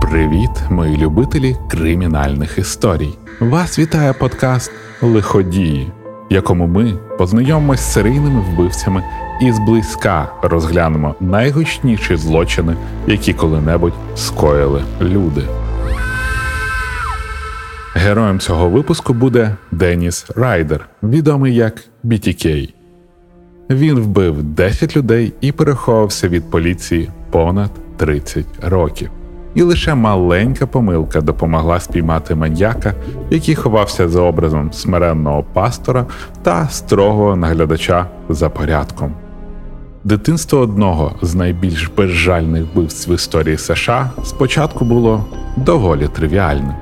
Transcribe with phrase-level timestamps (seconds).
[0.00, 3.18] Привіт, мої любителі кримінальних історій.
[3.40, 5.92] Вас вітає подкаст Лиходії,
[6.30, 9.04] в якому ми познайомимось з серійними вбивцями
[9.40, 12.76] і зблизька розглянемо найгучніші злочини,
[13.06, 15.42] які коли-небудь скоїли люди.
[17.94, 22.72] Героєм цього випуску буде Деніс Райдер, відомий як BTK.
[23.70, 29.10] Він вбив 10 людей і переховувався від поліції понад 30 років.
[29.54, 32.94] І лише маленька помилка допомогла спіймати маньяка,
[33.30, 36.06] який ховався за образом смиренного пастора
[36.42, 39.12] та строгого наглядача за порядком.
[40.04, 45.24] Дитинство одного з найбільш безжальних вбивств в історії США спочатку було
[45.56, 46.74] доволі тривіальним.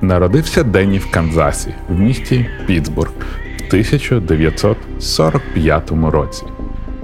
[0.00, 3.10] Народився Денні в Канзасі в місті Пітсбург
[3.58, 6.44] в 1945 році.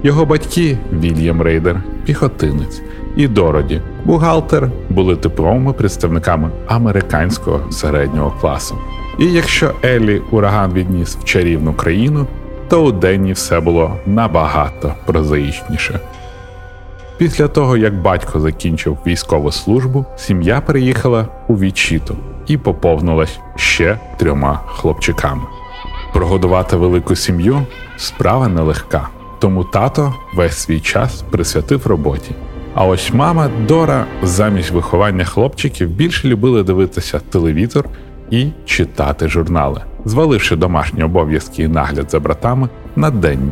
[0.03, 2.81] Його батьки Вільям Рейдер, піхотинець,
[3.15, 8.77] і Дороді, бухгалтер, були типовими представниками американського середнього класу.
[9.19, 12.27] І якщо Еллі ураган відніс в чарівну країну,
[12.67, 15.99] то у Денні все було набагато прозаїчніше.
[17.17, 24.61] Після того, як батько закінчив військову службу, сім'я переїхала у Вічіту і поповнилась ще трьома
[24.67, 25.43] хлопчиками.
[26.13, 27.61] Прогодувати велику сім'ю
[27.97, 29.07] справа нелегка,
[29.39, 32.35] тому тато весь свій час присвятив роботі.
[32.75, 37.89] А ось мама Дора замість виховання хлопчиків більше любили дивитися телевізор
[38.29, 43.51] і читати журнали, зваливши домашні обов'язки і нагляд за братами на день.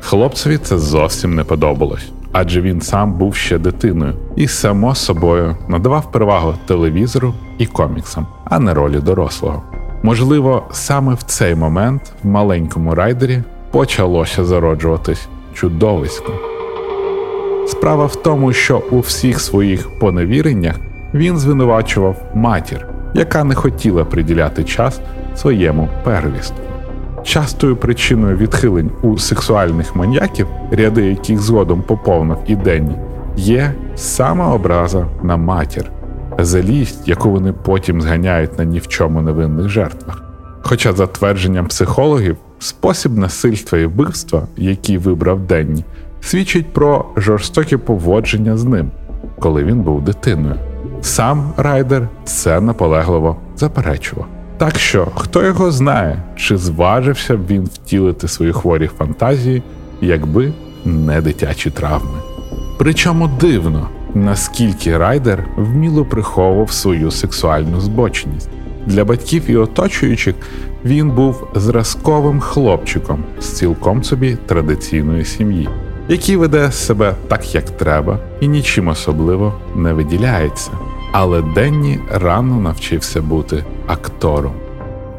[0.00, 6.12] Хлопцеві це зовсім не подобалось, адже він сам був ще дитиною і, само собою, надавав
[6.12, 9.62] перевагу телевізору і коміксам, а не ролі дорослого.
[10.02, 16.53] Можливо, саме в цей момент в маленькому райдері почалося зароджуватись чудовисько.
[17.66, 20.76] Справа в тому, що у всіх своїх поневіреннях
[21.14, 25.00] він звинувачував матір, яка не хотіла приділяти час
[25.34, 26.56] своєму первістку.
[27.22, 32.96] Частою причиною відхилень у сексуальних маньяків, ряди яких згодом поповнив і Денні,
[33.36, 35.90] є саме образа на матір,
[36.38, 40.22] залість, яку вони потім зганяють на ні в чому невинних жертвах.
[40.62, 45.84] Хоча, за твердженням психологів, спосіб насильства і вбивства, який вибрав Денні,
[46.24, 48.90] свідчить про жорстоке поводження з ним,
[49.38, 50.54] коли він був дитиною.
[51.00, 54.26] Сам райдер це наполегливо заперечував.
[54.56, 59.62] Так що, хто його знає, чи зважився б він втілити свої хворі фантазії,
[60.00, 60.52] якби
[60.84, 62.18] не дитячі травми.
[62.78, 68.48] Причому дивно, наскільки райдер вміло приховував свою сексуальну збоченість.
[68.86, 70.34] Для батьків і оточуючих
[70.84, 75.68] він був зразковим хлопчиком з цілком собі традиційної сім'ї
[76.08, 80.70] який веде себе так, як треба, і нічим особливо не виділяється.
[81.12, 84.52] Але Денні рано навчився бути актором.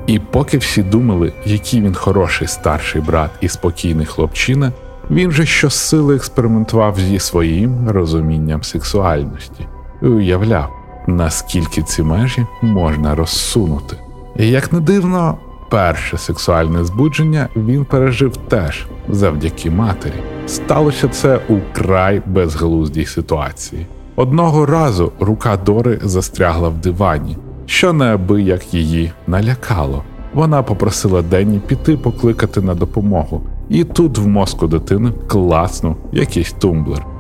[0.07, 4.71] І поки всі думали, який він хороший старший брат і спокійний хлопчина,
[5.11, 9.67] він же щосили експериментував зі своїм розумінням сексуальності
[10.01, 10.69] і уявляв,
[11.07, 13.97] наскільки ці межі можна розсунути.
[14.35, 15.37] І як не дивно,
[15.69, 20.13] перше сексуальне збудження він пережив теж завдяки матері.
[20.47, 23.85] Сталося це у край безглуздій ситуації.
[24.15, 30.03] Одного разу рука Дори застрягла в дивані, що неабияк її налякало.
[30.33, 37.14] Вона попросила Денні піти покликати на допомогу, і тут в мозку дитини класнув якийсь тумблер.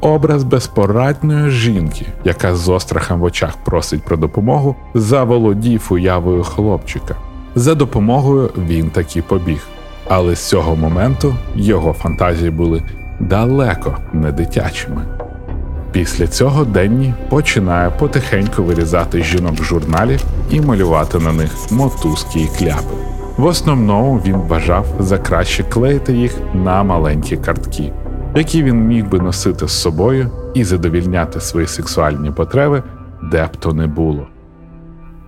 [0.00, 7.16] Образ безпорадної жінки, яка з острахом в очах просить про допомогу, заволодів уявою хлопчика.
[7.54, 9.66] За допомогою він таки побіг.
[10.08, 12.82] Але з цього моменту його фантазії були
[13.20, 15.02] далеко не дитячими.
[15.92, 20.18] Після цього Денні починає потихеньку вирізати жінок в журналі
[20.50, 22.94] і малювати на них мотузки і кляпи.
[23.36, 27.92] В основному він бажав за краще клеїти їх на маленькі картки,
[28.36, 32.82] які він міг би носити з собою і задовільняти свої сексуальні потреби,
[33.22, 34.26] де б то не було.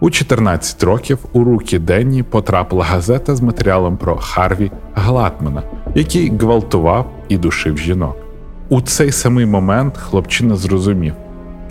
[0.00, 5.62] У 14 років у руки Денні потрапила газета з матеріалом про Харві Глатмана,
[5.94, 8.16] який гвалтував і душив жінок.
[8.68, 11.14] У цей самий момент хлопчина зрозумів,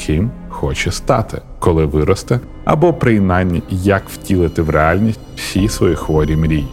[0.05, 6.67] ким хоче стати, коли виросте, або принаймні як втілити в реальність всі свої хворі мрії.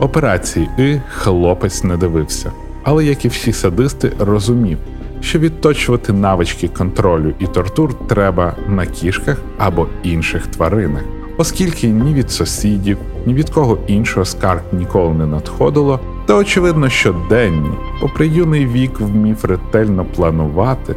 [0.00, 2.52] Операції І хлопець не дивився,
[2.88, 4.78] але як і всі садисти, розумів,
[5.20, 11.02] що відточувати навички контролю і тортур треба на кішках або інших тваринах,
[11.38, 17.14] оскільки ні від сусідів, ні від кого іншого скарг ніколи не надходило, то очевидно, що
[17.28, 17.70] Денні,
[18.00, 20.94] попри юний вік, вмів ретельно планувати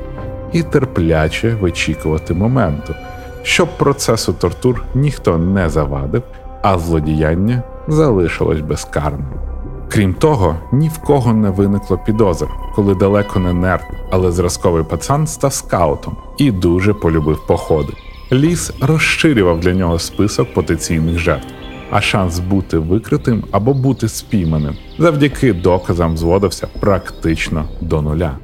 [0.53, 2.95] і терпляче вичікувати моменту,
[3.43, 6.23] щоб процесу тортур ніхто не завадив,
[6.61, 9.50] а злодіяння залишилось безкарним.
[9.93, 15.27] Крім того, ні в кого не виникло підозр, коли далеко не нерд, але зразковий пацан
[15.27, 17.93] став скаутом і дуже полюбив походи.
[18.31, 21.47] Ліс розширював для нього список потенційних жертв,
[21.89, 28.37] а шанс бути викритим або бути спійманим завдяки доказам зводився практично до нуля.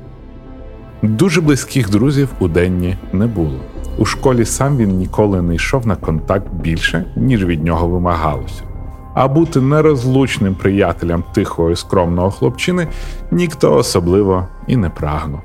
[1.02, 3.60] Дуже близьких друзів у Денні не було.
[3.98, 8.64] У школі сам він ніколи не йшов на контакт більше, ніж від нього вимагалося.
[9.20, 12.88] А бути нерозлучним приятелем тихого і скромного хлопчини
[13.32, 15.40] ніхто особливо і не прагнув.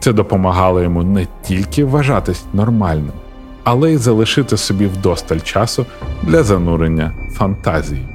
[0.00, 3.12] Це допомагало йому не тільки вважатись нормальним,
[3.64, 5.86] але й залишити собі вдосталь часу
[6.22, 8.08] для занурення фантазії.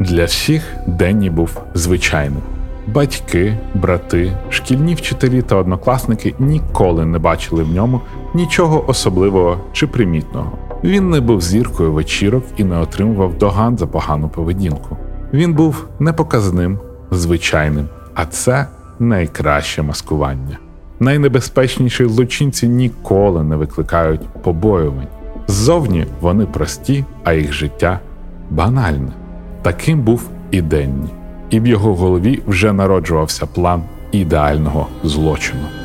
[0.00, 2.42] Для всіх Денні був звичайним.
[2.86, 8.00] Батьки, брати, шкільні вчителі та однокласники ніколи не бачили в ньому
[8.34, 10.52] нічого особливого чи примітного.
[10.84, 14.96] Він не був зіркою вечірок і не отримував доган за погану поведінку.
[15.32, 16.78] Він був непоказним,
[17.10, 18.66] звичайним, а це
[18.98, 20.58] найкраще маскування.
[21.00, 25.06] Найнебезпечніші злочинці ніколи не викликають побоювань.
[25.46, 28.00] Ззовні вони прості, а їх життя
[28.50, 29.12] банальне.
[29.62, 31.08] Таким був і Денні,
[31.50, 33.82] і в його голові вже народжувався план
[34.12, 35.81] ідеального злочину.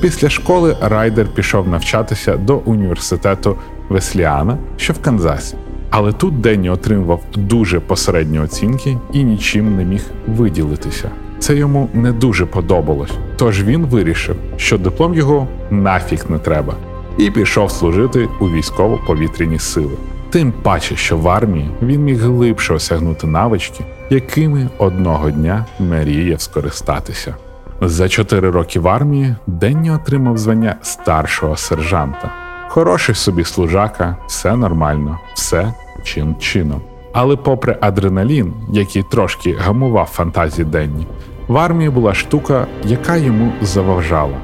[0.00, 3.56] Після школи Райдер пішов навчатися до університету
[3.88, 5.56] Весліана, що в Канзасі.
[5.90, 11.10] Але тут Денні отримував дуже посередні оцінки і нічим не міг виділитися.
[11.38, 16.74] Це йому не дуже подобалось, тож він вирішив, що диплом його нафіг не треба,
[17.18, 19.96] і пішов служити у військово-повітряні сили.
[20.30, 27.34] Тим паче, що в армії він міг глибше осягнути навички, якими одного дня мріяв скористатися.
[27.80, 32.32] За чотири роки в армії Денні отримав звання старшого сержанта.
[32.68, 35.72] Хороший собі служака, все нормально, все
[36.04, 36.82] чин чином.
[37.12, 41.06] Але, попри адреналін, який трошки гамував фантазії Денні,
[41.48, 44.36] в армії була штука, яка йому заважала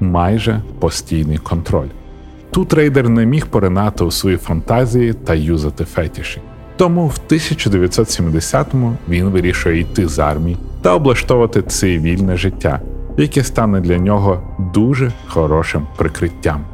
[0.00, 1.88] майже постійний контроль.
[2.50, 6.40] Тут рейдер не міг поринати у свої фантазії та юзати фетіші.
[6.76, 12.80] Тому в 1970-му він вирішує йти з армії та облаштовувати цивільне життя,
[13.16, 14.42] яке стане для нього
[14.74, 16.64] дуже хорошим прикриттям.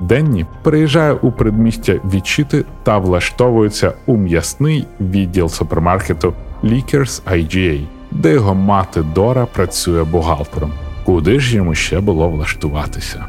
[0.00, 6.34] Денні переїжджає у предмістя Вічити та влаштовується у м'ясний відділ супермаркету
[6.64, 10.72] Lickers IGA, де його мати Дора працює бухгалтером.
[11.04, 13.24] Куди ж йому ще було влаштуватися?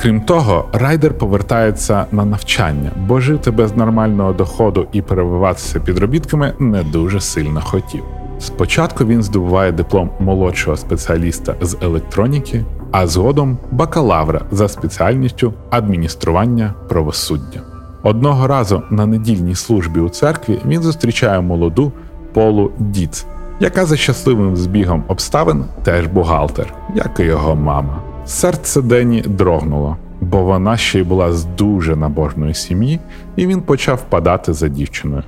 [0.00, 6.82] Крім того, райдер повертається на навчання, бо жити без нормального доходу і перебиватися підробітками не
[6.82, 8.04] дуже сильно хотів.
[8.38, 17.60] Спочатку він здобуває диплом молодшого спеціаліста з електроніки, а згодом бакалавра за спеціальністю адміністрування правосуддя.
[18.02, 21.92] Одного разу на недільній службі у церкві він зустрічає молоду
[22.32, 23.26] Полу Діц,
[23.60, 28.02] яка за щасливим збігом обставин теж бухгалтер, як і його мама.
[28.26, 33.00] Серце Дені дрогнуло, бо вона ще й була з дуже набожної сім'ї,
[33.36, 35.22] і він почав падати за дівчиною.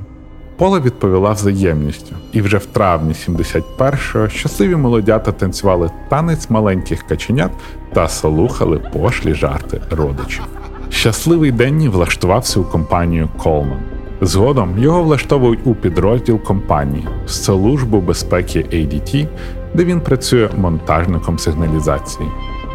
[0.56, 7.50] Пола відповіла взаємністю, і вже в травні 71-го щасливі молодята танцювали танець маленьких каченят
[7.93, 10.44] та слухали пошлі жарти родичів.
[10.90, 13.78] Щасливий Денні влаштувався у компанію Колман.
[14.21, 19.28] Згодом його влаштовують у підрозділ компанії службу безпеки ADT,
[19.75, 22.28] де він працює монтажником сигналізації.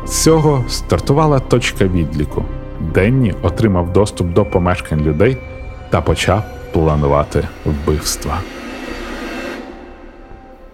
[0.06, 2.46] З цього стартувала точка відліку.
[2.94, 5.38] Денні отримав доступ до помешкань людей
[5.90, 8.38] та почав планувати вбивства.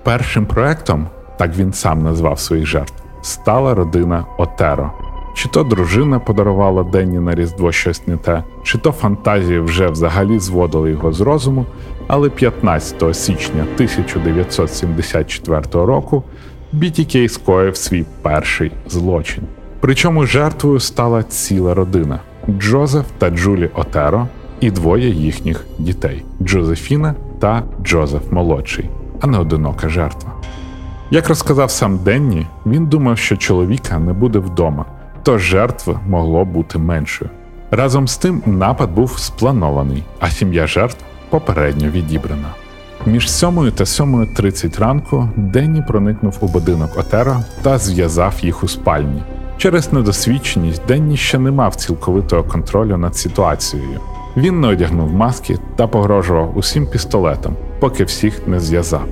[0.03, 4.91] Першим проектом, так він сам назвав своїх жертв, стала родина Отеро.
[5.35, 10.39] Чи то дружина подарувала Денні на Різдво щось не те, чи то фантазії вже взагалі
[10.39, 11.65] зводили його з розуму,
[12.07, 16.23] але 15 січня 1974 року
[16.73, 19.43] BTK скоїв свій перший злочин.
[19.79, 24.27] Причому жертвою стала ціла родина Джозеф та Джулі Отеро
[24.59, 28.89] і двоє їхніх дітей Джозефіна та Джозеф Молодший,
[29.21, 30.31] а не одинока жертва.
[31.11, 34.85] Як розказав сам Денні, він думав, що чоловіка не буде вдома,
[35.23, 37.29] тож жертви могло бути меншою.
[37.71, 42.53] Разом з тим напад був спланований, а сім'я жертв попередньо відібрана.
[43.05, 49.23] Між 7 та 7.30 ранку Денні проникнув у будинок Отеро та зв'язав їх у спальні.
[49.57, 53.99] Через недосвідченість Денні ще не мав цілковитого контролю над ситуацією.
[54.37, 59.05] Він не одягнув маски та погрожував усім пістолетом, поки всіх не зв'язав.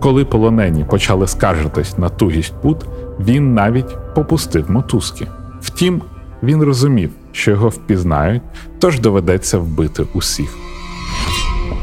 [0.00, 2.86] Коли полонені почали скаржитись на тугість пут,
[3.20, 5.26] Він навіть попустив мотузки.
[5.60, 6.02] Втім,
[6.42, 8.42] він розумів, що його впізнають,
[8.78, 10.56] тож доведеться вбити усіх.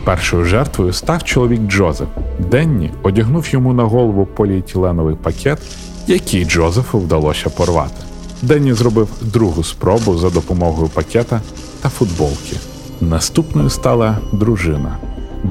[0.03, 2.07] Першою жертвою став чоловік Джозеф.
[2.39, 5.59] Денні одягнув йому на голову поліетиленовий пакет,
[6.07, 8.03] який Джозефу вдалося порвати.
[8.41, 11.41] Денні зробив другу спробу за допомогою пакета
[11.81, 12.68] та футболки.
[13.01, 14.97] Наступною стала дружина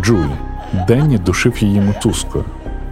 [0.02, 0.37] Джулі.
[0.88, 2.45] Денні душив її мотузкою.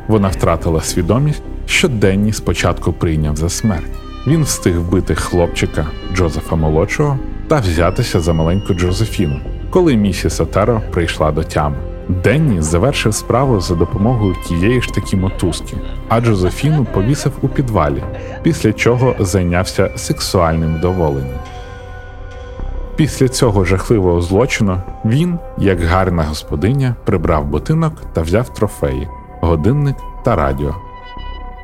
[0.09, 3.91] Вона втратила свідомість, що Денні спочатку прийняв за смерть.
[4.27, 11.33] Він встиг вбити хлопчика Джозефа молодшого та взятися за маленьку Джозефіну, коли місіс Отеро прийшла
[11.33, 11.77] до тями.
[12.09, 15.77] Денні завершив справу за допомогою тієї ж таки мотузки,
[16.09, 18.03] а Джозефіну повісив у підвалі,
[18.43, 21.39] після чого зайнявся сексуальним вдоволенням.
[22.97, 29.09] Після цього жахливого злочину він, як гарна господиня, прибрав будинок та взяв трофеї,
[29.41, 30.75] годинник та радіо.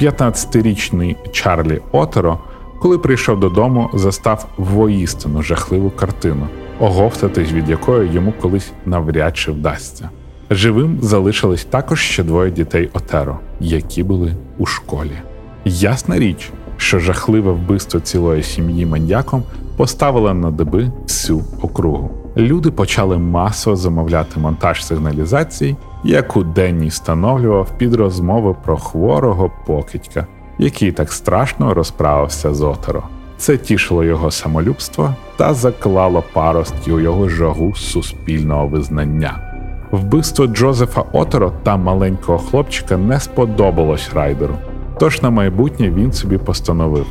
[0.00, 2.38] 15-річний Чарлі Отеро,
[2.80, 6.48] коли прийшов додому, застав воістину жахливу картину,
[6.80, 10.10] оговтатись від якої йому колись навряд чи вдасться.
[10.50, 15.18] Живим залишились також ще двоє дітей Отеро, які були у школі.
[15.64, 16.50] Ясна річ,
[16.82, 19.42] що жахливе вбивство цілої сім'ї маньяком
[19.76, 22.10] поставило на деби всю округу.
[22.36, 30.26] Люди почали масово замовляти монтаж сигналізацій, яку Денні встановлював під розмови про хворого покидька,
[30.58, 33.02] який так страшно розправився з Отеро.
[33.36, 39.40] Це тішило його самолюбство та заклало паростки у його жагу суспільного визнання.
[39.90, 44.54] Вбивство Джозефа Отеро та маленького хлопчика не сподобалось райдеру.
[45.02, 47.06] Тож на майбутнє він собі постановив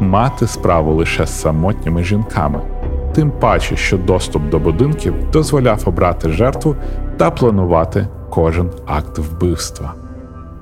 [0.00, 2.60] мати справу лише з самотніми жінками,
[3.14, 6.76] тим паче, що доступ до будинків дозволяв обрати жертву
[7.16, 9.94] та планувати кожен акт вбивства.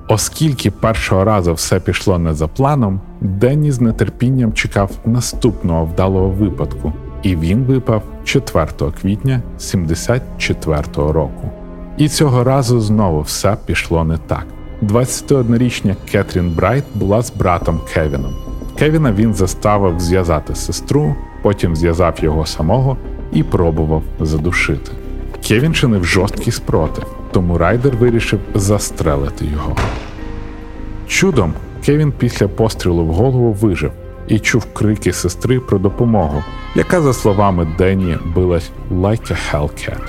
[0.09, 6.93] Оскільки першого разу все пішло не за планом, Денні з нетерпінням чекав наступного вдалого випадку,
[7.23, 8.67] і він випав 4
[9.01, 11.51] квітня 74-го року.
[11.97, 14.47] І цього разу знову все пішло не так.
[14.87, 18.35] 21-річна Кетрін Брайт була з братом Кевіном.
[18.79, 22.97] Кевіна він заставив зв'язати сестру, потім зв'язав його самого
[23.33, 24.93] і пробував задушити.
[25.49, 29.77] Кевін чинив жорсткий спротив, тому райдер вирішив застрелити його.
[31.07, 31.53] Чудом
[31.85, 33.93] Кевін після пострілу в голову вижив
[34.29, 40.01] і чув крики сестри про допомогу, яка, за словами Денні, билась «like a Hellcat».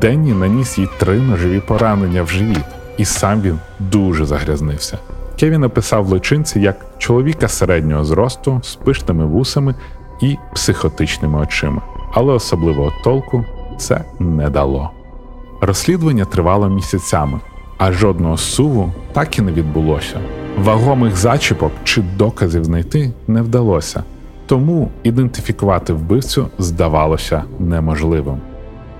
[0.00, 2.64] Денні наніс їй три ножові поранення в живіт,
[2.98, 4.98] і сам він дуже загрязнився.
[5.40, 9.74] Кевін описав злочинця як чоловіка середнього зросту з пишними вусами
[10.20, 11.82] і психотичними очима,
[12.12, 13.44] але особливого толку
[13.78, 14.90] це не дало.
[15.60, 17.40] Розслідування тривало місяцями,
[17.78, 20.20] а жодного суву так і не відбулося.
[20.58, 24.04] Вагомих зачіпок чи доказів знайти не вдалося,
[24.46, 28.40] тому ідентифікувати вбивцю здавалося неможливим.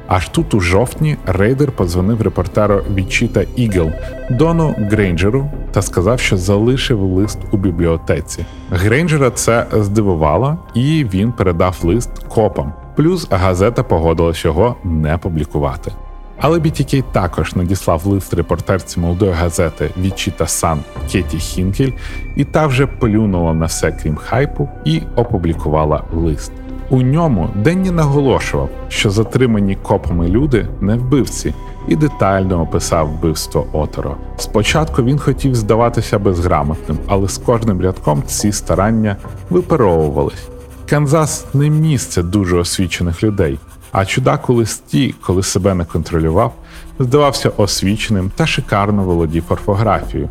[0.07, 3.91] Аж тут у жовтні рейдер подзвонив репортеру Вічіта Ігл
[4.31, 8.47] Дону Грейнджеру та сказав, що залишив лист у бібліотеці.
[8.71, 12.73] Грейнджера це здивувало, і він передав лист копам.
[12.97, 15.93] Плюс газета погодилась його не публікувати.
[16.41, 20.81] Але BTK також надіслав лист репортерці молодої газети Вічіта Сан
[21.13, 21.93] Кеті Хінкель,
[22.37, 26.53] і та вже плюнула на все крім хайпу і опублікувала лист.
[26.91, 31.55] У ньому Денні наголошував, що затримані копами люди не вбивці,
[31.89, 34.17] і детально описав вбивство Отеро.
[34.37, 39.17] Спочатку він хотів здаватися безграмотним, але з кожним рядком ці старання
[39.51, 40.49] виперовувались.
[40.89, 43.59] Канзас не місце дуже освічених людей,
[43.93, 46.55] а чудак у листі, коли себе не контролював,
[46.99, 50.29] здавався освіченим та шикарно володів орфографією.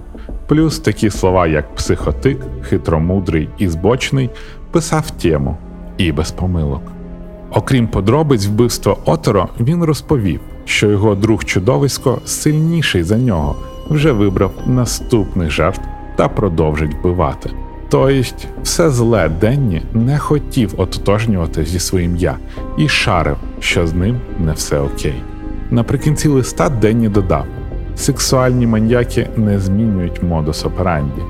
[0.48, 4.30] Плюс такі слова, як психотик, хитромудрий і збочний,
[4.72, 5.58] писав тему
[5.98, 6.82] і без помилок.
[7.52, 13.56] Окрім подробиць вбивства Отеро, він розповів, що його друг чудовисько сильніший за нього,
[13.90, 15.82] вже вибрав наступних жертв
[16.16, 17.50] та продовжить вбивати.
[17.90, 18.24] Тобто,
[18.64, 22.38] все зле Денні не хотів ототожнювати зі своїм я
[22.78, 25.16] і шарив, що з ним не все окей.
[25.72, 27.46] Наприкінці листа Денні додав:
[27.96, 31.22] сексуальні маньяки не змінюють модус операнді.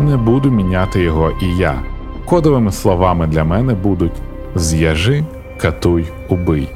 [0.00, 1.82] Не буду міняти його і я.
[2.24, 4.12] Кодовими словами для мене будуть
[4.54, 5.24] З'яжи,
[5.60, 6.68] катуй, убий.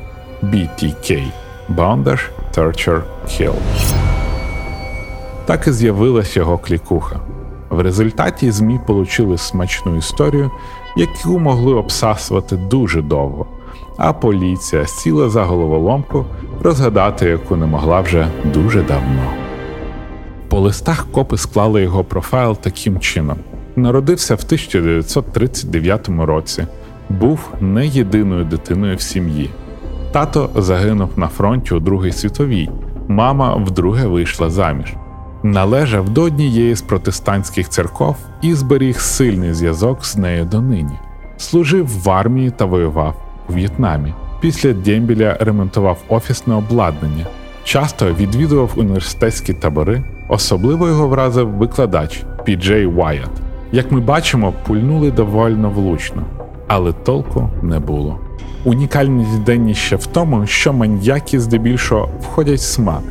[0.42, 1.22] BTK
[1.68, 2.20] Bondage,
[2.56, 3.54] Torture, Kill.
[5.46, 7.20] Так і з'явилась його клікуха.
[7.70, 10.50] В результаті ЗМІ получили смачну історію,
[10.96, 13.46] яку могли обсасувати дуже довго,
[13.96, 16.24] а поліція сіла за головоломку,
[16.62, 19.32] розгадати яку не могла вже дуже давно.
[20.48, 23.36] По листах копи склали його профайл таким чином:
[23.76, 26.66] Народився в 1939 році,
[27.08, 29.50] був не єдиною дитиною в сім'ї.
[30.12, 32.70] Тато загинув на фронті у Другій світовій,
[33.08, 34.94] мама вдруге вийшла заміж.
[35.42, 40.98] Належав до однієї з протестантських церков і зберіг сильний зв'язок з нею донині.
[41.36, 43.14] Служив в армії та воював
[43.48, 44.14] у В'єтнамі.
[44.40, 47.26] Після дембіля ремонтував офісне обладнання,
[47.64, 50.04] часто відвідував університетські табори.
[50.28, 53.45] Особливо його вразив викладач Пі Уайат.
[53.72, 56.22] Як ми бачимо, пульнули довольно влучно,
[56.66, 58.20] але толку не було.
[58.64, 63.02] Унікальність Денні ще в тому, що маньяки здебільшого входять в смак,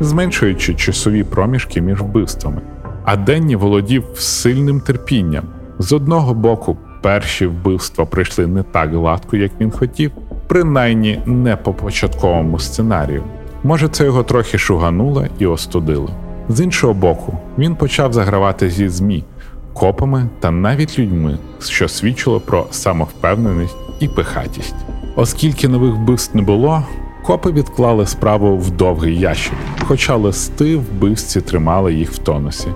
[0.00, 2.60] зменшуючи часові проміжки між вбивствами.
[3.04, 5.44] А Денні володів сильним терпінням.
[5.78, 10.12] З одного боку, перші вбивства прийшли не так гладко, як він хотів,
[10.46, 13.22] принаймні не по початковому сценарію.
[13.64, 16.10] Може, це його трохи шугануло і остудило.
[16.48, 19.24] З іншого боку, він почав загравати зі ЗМІ,
[19.74, 24.74] копами та навіть людьми, що свідчило про самовпевненість і пихатість.
[25.16, 26.82] Оскільки нових вбивств не було,
[27.24, 32.68] копи відклали справу в довгий ящик, хоча листи вбивці тримали їх в тонусі.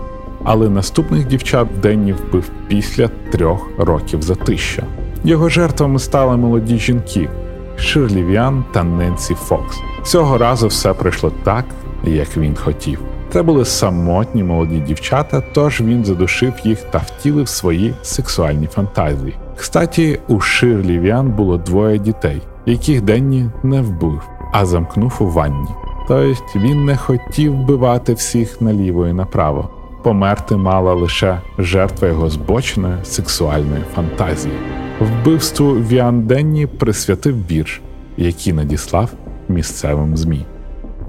[0.44, 4.82] Але наступних дівчат Денні вбив після трьох років затишшя.
[5.24, 7.28] Його жертвами стали молоді жінки
[7.76, 9.80] Ширлі Віан та Ненсі Фокс.
[10.04, 11.64] Цього разу все пройшло так,
[12.04, 13.00] як він хотів.
[13.32, 19.34] Це були самотні молоді дівчата, тож він задушив їх та втілив свої сексуальні фантазії.
[19.56, 25.68] Кстати, у Ширлі Віан було двоє дітей, яких Денні не вбив, а замкнув у ванні.
[26.08, 29.70] Тобто він не хотів вбивати всіх наліво і направо.
[30.02, 34.54] Померти мала лише жертва його збоченої сексуальної фантазії.
[35.00, 37.80] Вбивству Віан Денні присвятив вірш,
[38.16, 39.10] який надіслав
[39.48, 40.46] місцевим ЗМІ.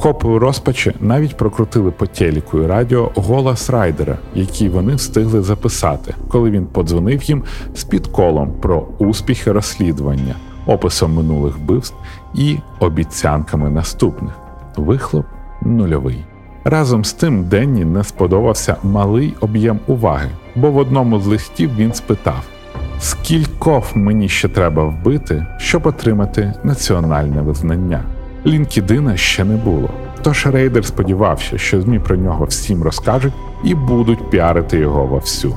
[0.01, 6.15] Копи у розпачі навіть прокрутили по телеку і радіо голос райдера, який вони встигли записати,
[6.27, 7.43] коли він подзвонив їм
[7.75, 10.35] з підколом про успіхи розслідування,
[10.65, 11.95] описом минулих вбивств
[12.35, 14.33] і обіцянками наступних.
[14.75, 15.25] Вихлоп
[15.61, 16.25] нульовий.
[16.63, 21.93] Разом з тим Денні не сподобався малий об'єм уваги, бо в одному з листів він
[21.93, 22.43] спитав:
[22.99, 28.16] скількох мені ще треба вбити, щоб отримати національне визнання.
[28.47, 29.89] Лінкідина ще не було.
[30.23, 33.33] Тож рейдер сподівався, що ЗМІ про нього всім розкажуть
[33.63, 35.55] і будуть піарити його вовсю.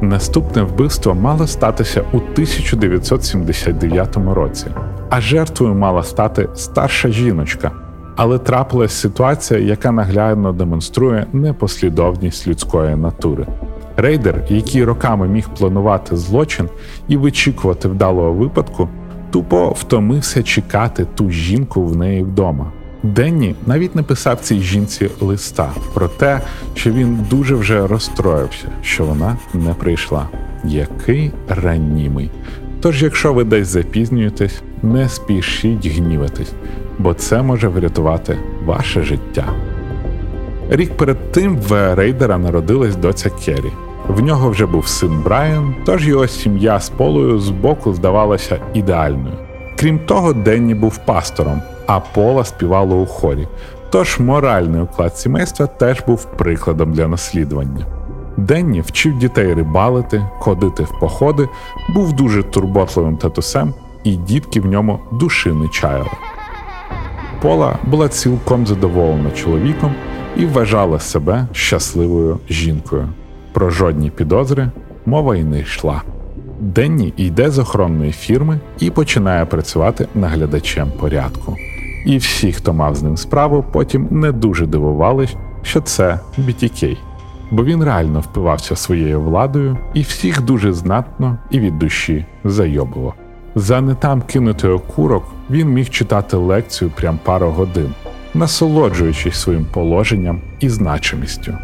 [0.00, 4.66] Наступне вбивство мало статися у 1979 році,
[5.10, 7.72] а жертвою мала стати старша жіночка.
[8.16, 13.46] Але трапилась ситуація, яка наглядно демонструє непослідовність людської натури.
[13.96, 16.68] Рейдер, який роками міг планувати злочин
[17.08, 18.88] і вичікувати вдалого випадку,
[19.30, 22.72] тупо втомився чекати ту жінку в неї вдома.
[23.02, 26.40] Денні навіть написав цій жінці листа про те,
[26.74, 30.28] що він дуже вже розстроївся, що вона не прийшла.
[30.64, 32.30] Який ранімий.
[32.80, 36.52] Тож, якщо ви десь запізнюєтесь, не спішіть гніватись,
[36.98, 39.44] бо це може врятувати ваше життя.
[40.70, 43.72] Рік перед тим в рейдера народилась доця Керрі.
[44.10, 49.34] В нього вже був син Брайан, тож його сім'я з полою збоку здавалася ідеальною.
[49.78, 53.48] Крім того, Денні був пастором, а Пола співала у хорі.
[53.90, 57.86] Тож моральний уклад сімейства теж був прикладом для наслідування.
[58.36, 61.48] Денні вчив дітей рибалити, ходити в походи,
[61.94, 66.10] був дуже турботливим татусем, і дітки в ньому душі не чаяли.
[67.42, 69.94] Пола була цілком задоволена чоловіком
[70.36, 73.08] і вважала себе щасливою жінкою.
[73.52, 74.70] Про жодні підозри
[75.06, 76.02] мова й не йшла.
[76.60, 81.56] Денні йде з охоронної фірми і починає працювати наглядачем порядку.
[82.06, 86.96] І всі, хто мав з ним справу, потім не дуже дивувались, що це BTK.
[87.50, 93.14] бо він реально впивався своєю владою і всіх дуже знатно і від душі зайобував.
[93.54, 97.94] За не там кинутий окурок він міг читати лекцію прям пару годин,
[98.34, 101.54] насолоджуючись своїм положенням і значимістю.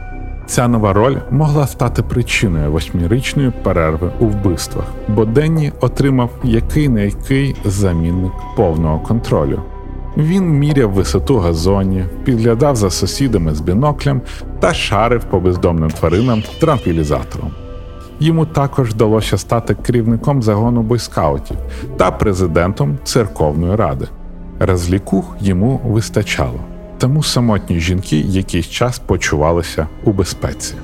[0.46, 7.04] Ця нова роль могла стати причиною восьмирічної перерви у вбивствах, бо Денні отримав який не
[7.04, 9.62] який замінник повного контролю.
[10.16, 14.20] Він міряв висоту газоні, підглядав за сусідами з біноклем
[14.60, 17.50] та шарив по бездомним тваринам транквілізатором.
[18.20, 21.56] Йому також вдалося стати керівником загону бойскаутів
[21.96, 24.06] та президентом церковної ради.
[24.60, 26.60] Розлікух йому вистачало
[26.98, 30.74] тому самотні жінки якийсь час почувалися у безпеці.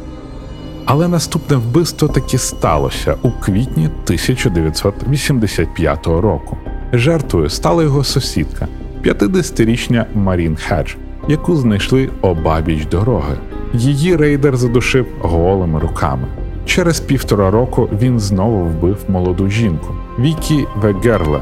[0.85, 6.57] Але наступне вбивство таки сталося у квітні 1985 року.
[6.92, 8.68] Жертвою стала його сусідка,
[9.05, 10.94] 50-річня Марін Хедж,
[11.29, 13.37] яку знайшли обабіч дороги.
[13.75, 16.29] Її рейдер задушив голими руками.
[16.66, 21.40] Через півтора року він знову вбив молоду жінку Вікі Вегерле,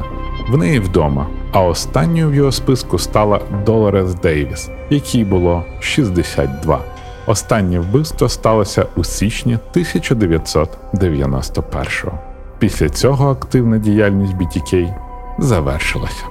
[0.49, 1.27] в неї вдома.
[1.51, 6.79] А останньою в його списку стала Долорес Дейвіс, якій було 62.
[7.27, 12.19] Останнє вбивство сталося у січні 1991-го.
[12.59, 14.95] Після цього активна діяльність BTK
[15.39, 16.23] завершилася.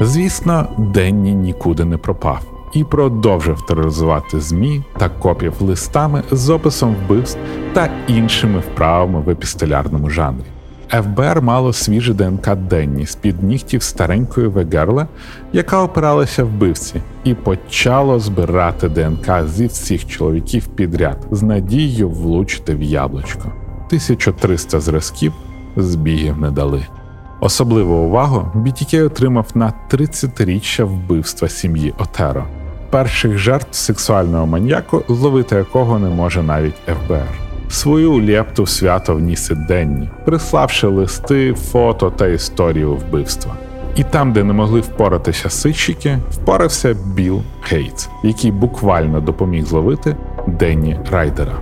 [0.00, 2.40] Звісно, Денні нікуди не пропав
[2.72, 7.38] і продовжив тероризувати ЗМІ та копів листами з описом вбивств
[7.72, 10.53] та іншими вправами в епістолярному жанрі.
[11.02, 15.08] ФБР мало свіже ДНК Денні з під нігтів старенької Вегерла,
[15.52, 22.82] яка опиралася вбивці, і почало збирати ДНК зі всіх чоловіків підряд з надією влучити в
[22.82, 23.52] яблучко.
[23.86, 25.32] 1300 зразків
[25.76, 26.86] збігів не дали.
[27.40, 32.46] Особливу увагу BTK отримав на 30-річчя вбивства сім'ї Отеро,
[32.90, 37.43] перших жертв сексуального маньяку, зловити якого не може навіть ФБР.
[37.68, 43.54] Свою лепту в свято вніс і Денні, приславши листи, фото та історію вбивства.
[43.96, 51.00] І там, де не могли впоратися сищики, впорався Білл Гейтс, який буквально допоміг зловити Денні
[51.10, 51.54] Райдера.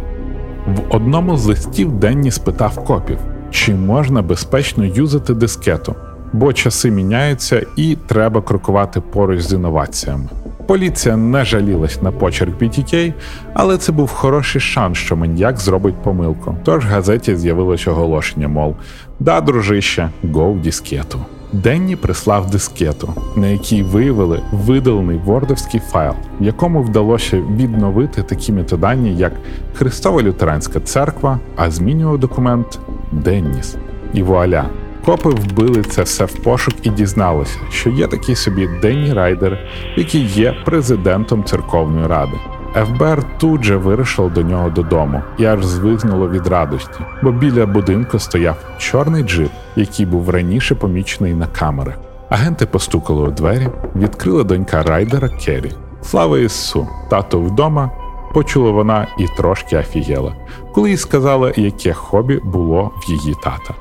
[0.66, 3.18] В одному з листів Денні спитав копів,
[3.50, 5.94] чи можна безпечно юзати дискету,
[6.32, 10.28] бо часи міняються і треба крокувати поруч з інноваціями.
[10.72, 13.12] Поліція не жалілась на почерк BTK,
[13.54, 16.56] але це був хороший шанс, що маньяк зробить помилку.
[16.64, 18.76] Тож в газеті з'явилось оголошення, мов
[19.20, 21.18] да, дружище, го в дискету.
[21.52, 29.16] Денні прислав дискету, на якій виявили видалений вордовський файл, в якому вдалося відновити такі методані,
[29.16, 29.32] як
[29.74, 32.78] Христова Лютеранська церква, а змінював документ
[33.12, 33.76] Денніс.
[34.14, 34.64] І вуаля,
[35.04, 39.58] Копи вбили це все в пошук і дізналися, що є такий собі Денні Райдер,
[39.96, 42.32] який є президентом церковної ради.
[42.74, 48.18] ФБР тут же вирішив до нього додому і аж звигнуло від радості, бо біля будинку
[48.18, 51.94] стояв чорний джип, який був раніше помічений на камерах.
[52.28, 55.72] Агенти постукали у двері, відкрила донька Райдера Керрі.
[56.02, 57.90] Слава Ісу, тато вдома.
[58.34, 60.36] Почула вона і трошки офігела,
[60.74, 63.74] коли їй сказали, яке хобі було в її тата.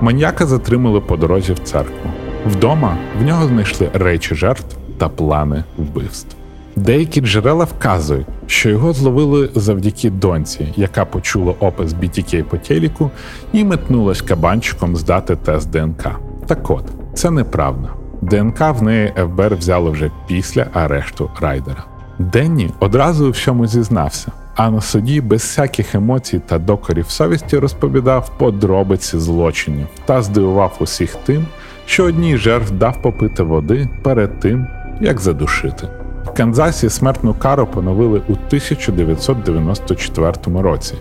[0.00, 2.10] Маньяка затримали по дорозі в церкву.
[2.46, 6.36] Вдома в нього знайшли речі жертв та плани вбивств.
[6.76, 13.10] Деякі джерела вказують, що його зловили завдяки доньці, яка почула опис BTK по телеку
[13.52, 16.10] і метнулась кабанчиком здати тест ДНК.
[16.46, 16.84] Так от,
[17.14, 17.88] це неправда.
[18.22, 21.84] ДНК в неї ФБР взяло вже після арешту райдера.
[22.18, 28.32] Денні одразу у всьому зізнався а на суді без всяких емоцій та докорів совісті розповідав
[28.38, 31.46] подробиці злочинів та здивував усіх тим,
[31.86, 34.66] що одній жертв дав попити води перед тим,
[35.00, 35.88] як задушити.
[36.24, 40.94] В Канзасі смертну кару поновили у 1994 році,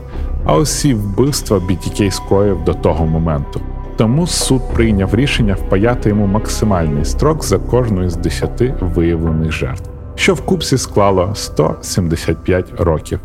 [0.45, 3.61] а усі вбивства BTK скоїв до того моменту.
[3.97, 10.33] Тому суд прийняв рішення впаяти йому максимальний строк за кожну з 10 виявлених жертв, що
[10.33, 13.19] в купсі склало 175 років.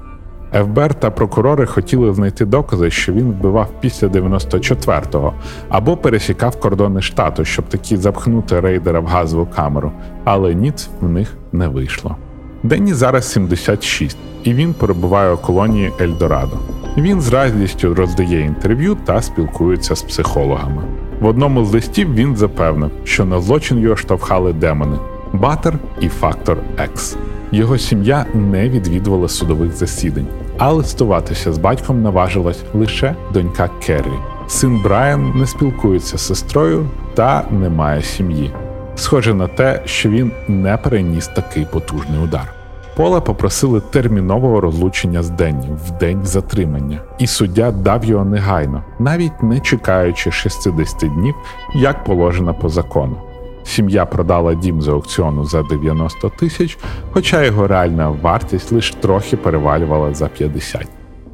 [0.55, 5.33] ФБР та прокурори хотіли знайти докази, що він вбивав після 94-го
[5.69, 9.93] або пересікав кордони штату, щоб таки запхнути рейдера в газову камеру,
[10.25, 12.17] але ніц в них не вийшло.
[12.63, 16.59] Денні зараз 76, і він перебуває у колонії Ельдорадо.
[16.97, 20.83] Він з радістю роздає інтерв'ю та спілкується з психологами.
[21.21, 24.97] В одному з листів він запевнив, що на злочин його штовхали демони
[25.33, 27.17] Батер і Фактор X.
[27.53, 30.27] Його сім'я не відвідувала судових засідань,
[30.59, 34.19] а листуватися з батьком наважилась лише донька Керрі.
[34.47, 38.53] Син Брайан не спілкується з сестрою та не має сім'ї.
[38.97, 42.55] Схоже на те, що він не переніс такий потужний удар.
[42.97, 49.43] Пола попросили термінового розлучення з Денні в день затримання, і суддя дав його негайно, навіть
[49.43, 51.35] не чекаючи 60 днів,
[51.75, 53.17] як положено по закону.
[53.65, 56.79] Сім'я продала дім з аукціону за 90 тисяч,
[57.13, 60.89] хоча його реальна вартість лише трохи перевалювала за 50.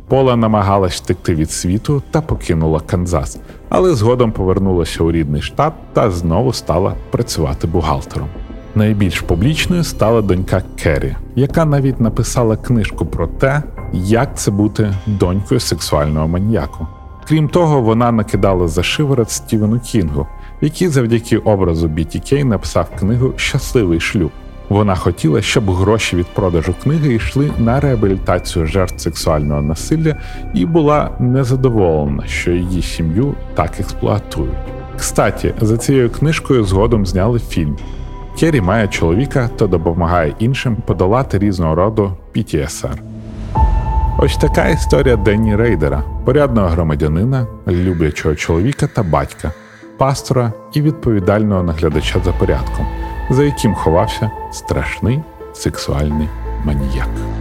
[0.08, 3.38] Пола намагалась втекти від світу та покинула Канзас,
[3.68, 8.28] але згодом повернулася у рідний штат та знову стала працювати бухгалтером.
[8.74, 13.62] Найбільш публічною стала донька Керрі, яка навіть написала книжку про те,
[13.92, 16.86] як це бути донькою сексуального маньяку.
[17.28, 20.26] Крім того, вона накидала за шиворот Стівену Кінгу,
[20.60, 24.30] який завдяки образу BTK написав книгу Щасливий шлюб.
[24.68, 30.16] Вона хотіла, щоб гроші від продажу книги йшли на реабілітацію жертв сексуального насилля
[30.54, 34.54] і була незадоволена, що її сім'ю так експлуатують.
[34.98, 37.76] Кстаті, за цією книжкою згодом зняли фільм.
[38.38, 42.98] Керрі має чоловіка та допомагає іншим подолати різного роду PTSR.
[44.18, 49.52] Ось така історія Денні Рейдера, порядного громадянина, люблячого чоловіка та батька,
[50.00, 52.86] пастора і відповідального наглядача за порядком,
[53.30, 55.22] за яким ховався страшний
[55.54, 56.28] сексуальний
[56.64, 57.39] маніяк.